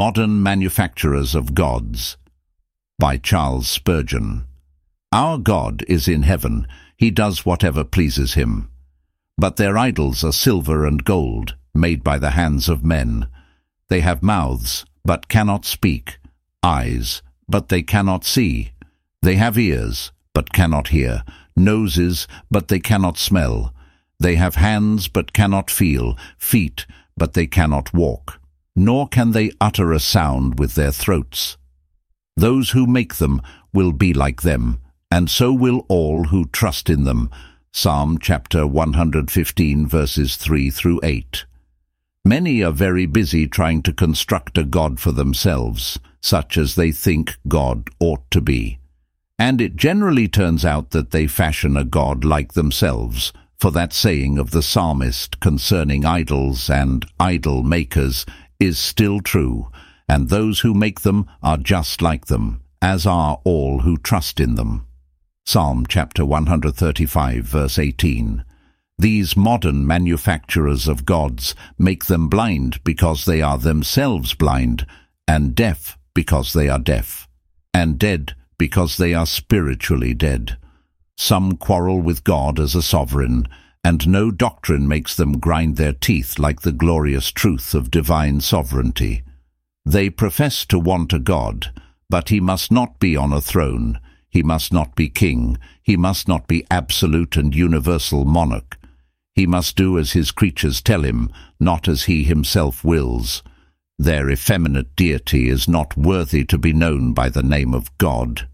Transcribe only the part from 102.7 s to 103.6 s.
wills.